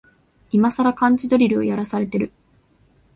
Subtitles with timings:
[0.49, 2.31] いまさら漢字ドリルをやらされてる